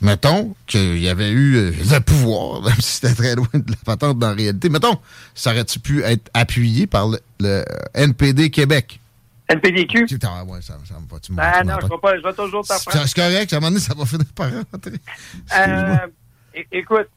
[0.00, 3.76] mettons, qu'il y avait eu euh, le pouvoir, même si c'était très loin de la
[3.84, 4.98] patente dans la réalité, mettons,
[5.34, 7.64] ça aurait-tu pu être appuyé par le, le
[7.94, 9.00] NPD Québec?
[9.48, 10.06] NPDQ.
[10.24, 12.16] Ah ouais, ça, ça me va, tu me Ah tu non, m'en je vais pas,
[12.16, 14.98] je vais toujours C'est correct, à un moment donné, ça va finir par rentrer.
[15.56, 15.96] Euh,
[16.72, 17.08] écoute,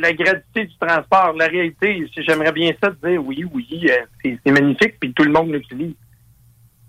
[0.00, 4.50] la gratuité du transport, la réalité, j'aimerais bien ça te dire oui, oui, euh, c'est
[4.50, 5.94] magnifique, puis tout le monde l'utilise.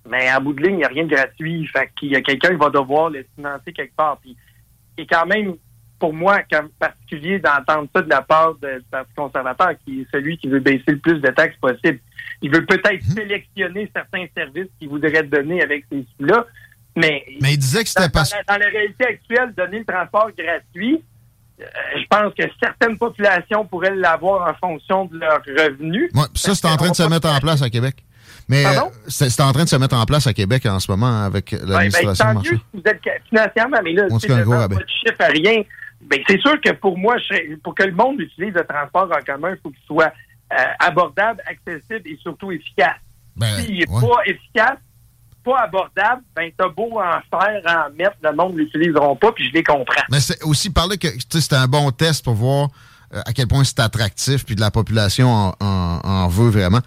[0.09, 1.67] Mais à bout de ligne, il n'y a rien de gratuit.
[1.67, 4.17] Fait qu'il y a quelqu'un qui va devoir le financer quelque part.
[4.19, 4.35] Puis
[4.97, 5.55] c'est quand même,
[5.99, 10.07] pour moi, comme particulier d'entendre ça de la part de- du Parti conservateur, qui est
[10.11, 11.99] celui qui veut baisser le plus de taxes possible.
[12.41, 16.47] Il veut peut-être sélectionner certains services qu'il voudrait donner avec ces sous-là,
[16.95, 18.23] mais Mais il disait que c'était dans, pas...
[18.23, 21.03] dans la, dans la réalité actuelle, donner le transport gratuit,
[21.95, 26.11] je pense que certaines populations pourraient l'avoir en fonction de leurs revenus.
[26.13, 28.03] Ouais, ça, c'est en train de se mettre en place à Québec.
[28.47, 28.91] Mais Pardon?
[28.93, 31.23] euh, c'est c'est en train de se mettre en place à Québec en ce moment
[31.23, 34.75] avec ben, l'administration tant mieux si vous êtes financièrement, mais là, rabais.
[34.75, 35.63] votre chiffre à rien.
[36.01, 39.23] Ben, c'est sûr que pour moi, je pour que le monde utilise le transport en
[39.23, 40.11] commun, il faut qu'il soit
[40.51, 42.97] euh, abordable, accessible et surtout efficace.
[43.37, 44.01] Ben, S'il n'est ouais.
[44.01, 44.77] pas efficace,
[45.43, 49.47] pas abordable, ben t'as beau en faire, en mettre, le monde ne l'utiliseront pas, puis
[49.49, 50.03] je les comprends.
[50.09, 52.69] Mais c'est aussi parler que c'était un bon test pour voir
[53.13, 56.79] euh, à quel point c'est attractif puis de la population en, en- en veut vraiment.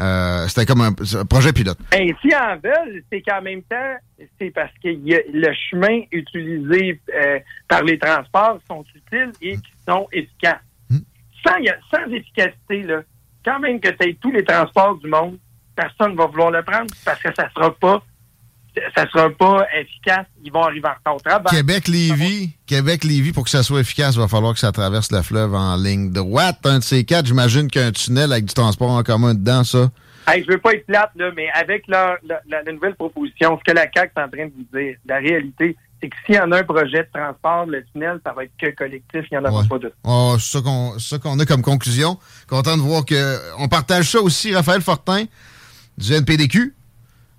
[0.00, 1.78] Euh, c'était comme un, un projet pilote.
[1.90, 3.94] Ben, si en veulent, c'est qu'en même temps,
[4.40, 9.56] c'est parce que y a- le chemin utilisé euh, par les transports sont utiles et
[9.56, 10.60] qui sont efficaces.
[10.88, 10.98] Hmm.
[11.44, 13.00] Sans, y a- sans efficacité, là,
[13.44, 15.38] quand même que tu aies tous les transports du monde,
[15.80, 18.02] personne ne va vouloir le prendre parce que ça sera pas
[18.94, 20.26] ça sera pas efficace.
[20.44, 21.46] Ils vont arriver en retard au travail.
[21.50, 25.52] Québec-Lévis, Québec-Lévis, pour que ça soit efficace, il va falloir que ça traverse le fleuve
[25.54, 26.58] en ligne droite.
[26.64, 29.90] Un de ces quatre, j'imagine qu'un tunnel avec du transport en commun dedans, ça.
[30.28, 33.64] Hey, je veux pas être plate, là, mais avec la, la- la nouvelle proposition, ce
[33.72, 36.38] que la CAQ est en train de vous dire, la réalité, c'est que s'il y
[36.38, 39.38] en a un projet de transport, le tunnel, ça va être que collectif, il n'y
[39.38, 39.68] en aura Ouais.
[39.68, 39.92] pas de.
[40.04, 42.16] Oh, c'est ça qu'on qu'on a comme conclusion.
[42.48, 45.24] Content de voir que on partage ça aussi, Raphaël Fortin,
[45.98, 46.74] du NPDQ.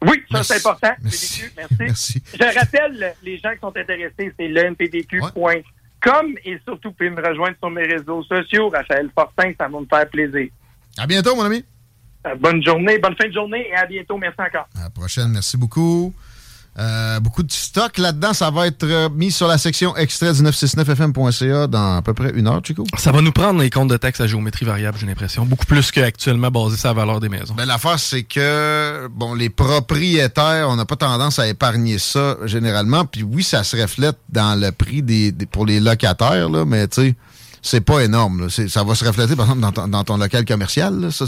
[0.06, 0.94] Oui, ça c'est important.
[1.02, 1.42] Merci.
[1.42, 1.76] PDQ, merci.
[1.80, 2.24] Merci.
[2.34, 7.58] Je rappelle, les gens qui sont intéressés, c'est lenpdq.com et surtout, vous pouvez me rejoindre
[7.58, 8.70] sur mes réseaux sociaux.
[8.70, 10.50] Raphaël Fortin, ça va me faire plaisir.
[10.98, 11.66] À bientôt, mon ami.
[12.28, 14.18] Euh, bonne journée, bonne fin de journée et à bientôt.
[14.18, 14.68] Merci encore.
[14.78, 16.14] À la prochaine, merci beaucoup.
[16.78, 18.34] Euh, beaucoup de stock là-dedans.
[18.34, 22.32] Ça va être euh, mis sur la section extrait du 969fm.ca dans à peu près
[22.36, 22.84] une heure, Chico.
[22.98, 25.46] Ça va nous prendre les comptes de taxes à géométrie variable, j'ai l'impression.
[25.46, 27.54] Beaucoup plus qu'actuellement basé sur la valeur des maisons.
[27.56, 33.06] Ben, l'affaire, c'est que, bon, les propriétaires, on n'a pas tendance à épargner ça généralement.
[33.06, 36.88] Puis oui, ça se reflète dans le prix des, des- pour les locataires, là, mais
[36.88, 37.16] tu sais,
[37.62, 38.42] c'est pas énorme.
[38.42, 38.68] là.
[38.68, 41.00] Ça va se refléter, par exemple, dans ton, dans ton local commercial.
[41.00, 41.12] là.
[41.12, 41.26] Ça,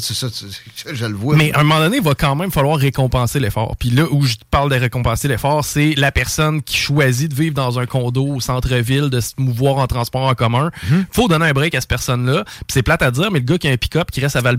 [0.94, 1.36] je le vois.
[1.36, 3.76] Mais à un moment donné, il va quand même falloir récompenser l'effort.
[3.78, 7.54] Puis là où je parle de récompenser l'effort, c'est la personne qui choisit de vivre
[7.56, 10.72] dans un condo au centre-ville, de se mouvoir en transport en commun.
[10.90, 11.06] Mhm.
[11.12, 12.44] faut donner un break à cette personne-là.
[12.46, 14.42] Puis c'est plate à dire, mais le gars qui a un pick-up qui reste à
[14.42, 14.58] val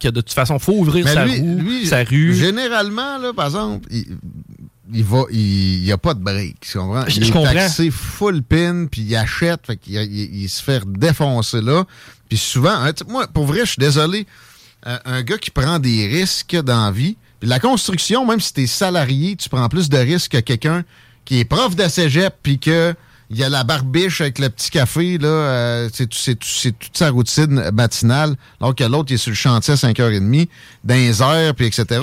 [0.00, 2.34] que de toute façon, faut ouvrir Mais sa lui- roue, lui, sa rue.
[2.34, 4.06] Généralement, là, par exemple, il,
[4.94, 6.60] il va, il n'y a pas de break.
[6.60, 7.04] Tu comprends?
[7.08, 7.52] Je- il je est comprends.
[7.52, 11.84] taxé full pin, puis il achète, fait qu'il il, il se fait défoncer là.
[12.28, 14.26] Puis souvent, hein, moi, pour vrai, je suis désolé,
[14.86, 18.52] euh, un gars qui prend des risques dans la vie, puis la construction, même si
[18.52, 20.84] tu es salarié, tu prends plus de risques que quelqu'un
[21.24, 22.94] qui est prof de cégep, puis que
[23.30, 26.46] il y a la barbiche avec le petit café, là, euh, c'est tout- c'est tout-
[26.46, 30.48] c'est toute sa routine matinale, alors que l'autre il est sur le chantier à 5h30,
[30.84, 32.02] dans les airs, puis etc.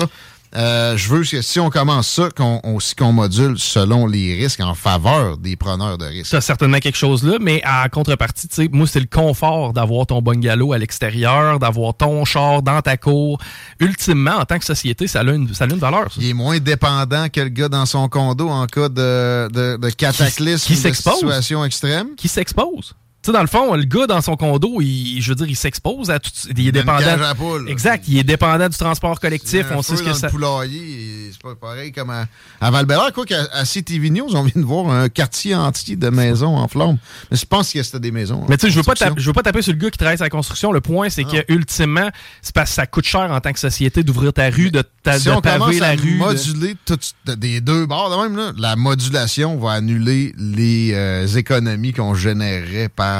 [0.56, 4.60] Euh, je veux que si on commence ça, qu'on aussi qu'on module selon les risques
[4.60, 6.32] en faveur des preneurs de risques.
[6.32, 10.06] T'as certainement quelque chose là, mais à contrepartie, tu sais, moi, c'est le confort d'avoir
[10.08, 13.40] ton bungalow à l'extérieur, d'avoir ton char dans ta cour.
[13.80, 16.12] Ultimement, en tant que société, ça a une, ça a une valeur.
[16.12, 16.20] ça.
[16.20, 19.90] Il est moins dépendant que le gars dans son condo en cas de, de, de
[19.90, 22.16] cataclysme qui de situation extrême.
[22.18, 22.94] Qui s'expose.
[23.24, 25.56] Tu sais, dans le fond, le gars dans son condo, il, je veux dire, il
[25.56, 26.32] s'expose à tout.
[26.58, 27.22] Il est dépendant.
[27.24, 27.70] à poules.
[27.70, 28.06] exact.
[28.08, 29.68] Il est dépendant du transport collectif.
[29.72, 30.28] On sait ce que dans ça.
[30.28, 32.26] le poulailler, c'est pas pareil comme à,
[32.60, 36.10] à val quoi qu'à à CTV News, on vient de voir un quartier entier de
[36.10, 36.98] maisons en flammes.
[37.30, 38.44] Mais je pense que c'était des maisons.
[38.50, 40.00] Mais tu sais, je veux pas taper, je veux pas taper sur le gars qui
[40.00, 40.72] travaille sur la construction.
[40.72, 42.10] Le point, c'est que ultimement,
[42.42, 45.20] c'est parce que ça coûte cher en tant que société d'ouvrir ta rue, de, ta,
[45.20, 46.14] si de on paver commence la à rue.
[46.14, 46.98] de- moduler tout,
[47.38, 52.90] des deux bords, de même, là, la modulation va annuler les euh, économies qu'on générerait
[52.90, 53.11] par.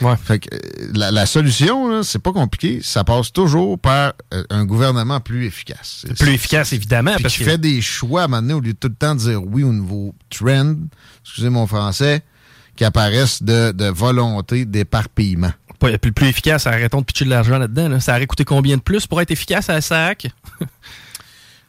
[0.00, 0.14] Ouais.
[0.22, 0.58] Fait que, euh,
[0.94, 2.80] la, la solution, c'est pas compliqué.
[2.82, 6.04] Ça passe toujours par euh, un gouvernement plus efficace.
[6.18, 7.14] Plus efficace, évidemment.
[7.14, 8.88] Puis parce qui que- fait des choix à un moment donné, au lieu de tout
[8.88, 10.74] le temps dire oui au nouveau trend,
[11.24, 12.22] excusez mon français,
[12.76, 15.52] qui apparaissent de, de volonté d'éparpillement.
[15.78, 17.88] Plus, plus efficace, arrêtons de pitcher de l'argent là-dedans.
[17.88, 18.00] là.
[18.00, 20.28] Ça aurait coûté combien de plus pour être efficace à la SAC?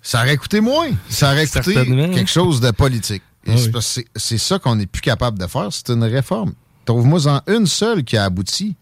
[0.01, 0.89] Ça aurait coûté moins.
[1.09, 3.23] Ça aurait coûté quelque chose de politique.
[3.49, 3.71] Ah oui.
[4.15, 5.67] c'est ça qu'on n'est plus capable de faire.
[5.71, 6.53] C'est une réforme.
[6.87, 8.75] Trouve-moi en une seule qui a abouti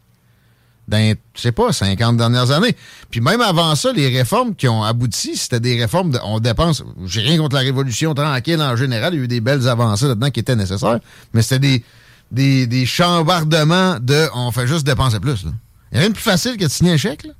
[0.87, 2.75] dans, je sais pas, 50 dernières années.
[3.09, 6.83] Puis même avant ça, les réformes qui ont abouti, c'était des réformes de, on dépense,
[7.05, 10.07] j'ai rien contre la révolution tranquille en général, il y a eu des belles avancées
[10.07, 10.99] là-dedans qui étaient nécessaires,
[11.33, 11.83] mais c'était des,
[12.31, 15.41] des, des chambardements de, on fait juste dépenser plus.
[15.41, 15.49] Il
[15.93, 17.33] n'y a rien de plus facile que de signer un chèque, là.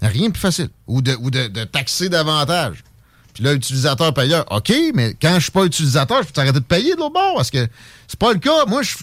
[0.00, 0.70] Rien de plus facile.
[0.86, 2.82] Ou de, ou de, de taxer davantage.
[3.34, 6.64] Puis là, utilisateur payeur, OK, mais quand je suis pas utilisateur, je peux t'arrêter de
[6.64, 7.34] payer de l'autre bord.
[7.36, 7.68] Parce que
[8.08, 8.64] c'est pas le cas.
[8.64, 8.94] Moi, je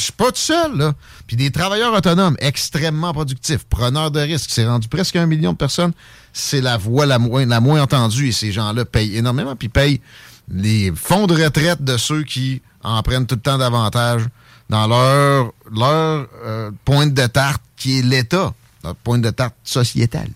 [0.00, 0.94] suis pas tout seul, là.
[1.26, 5.56] Puis des travailleurs autonomes extrêmement productifs, preneurs de risques, c'est rendu presque un million de
[5.58, 5.92] personnes.
[6.32, 9.54] C'est la voix la moins, la moins entendue et ces gens-là payent énormément.
[9.56, 10.00] Puis payent
[10.48, 14.22] les fonds de retraite de ceux qui en prennent tout le temps davantage
[14.68, 20.30] dans leur, leur euh, pointe de tarte qui est l'État, leur pointe de tarte sociétale.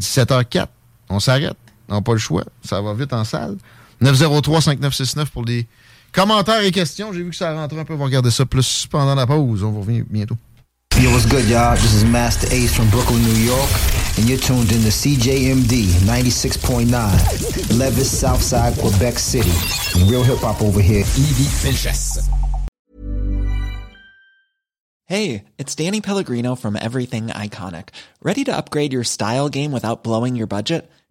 [0.00, 0.66] 17h04,
[1.08, 1.56] on s'arrête.
[1.88, 2.44] On n'a pas le choix.
[2.64, 3.56] Ça va vite en salle.
[4.02, 5.66] 903-5969 pour les
[6.16, 7.12] commentaires et questions.
[7.12, 7.94] J'ai vu que ça rentre un peu.
[7.94, 9.62] On va regarder ça plus pendant la pause.
[9.62, 10.36] On va revenir bientôt.
[10.98, 11.76] Yo, what's good, y'all?
[11.76, 13.68] This is Master Ace from Brooklyn, New York,
[14.16, 19.52] and you're tuned in to CJMD 96.9, Levis, Southside, Quebec City.
[20.10, 21.00] Real hip hop over here.
[21.00, 22.26] Evie Finchess.
[25.04, 27.90] Hey, it's Danny Pellegrino from Everything Iconic.
[28.22, 30.90] Ready to upgrade your style game without blowing your budget?